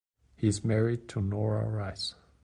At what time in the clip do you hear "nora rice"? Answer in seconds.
1.21-2.15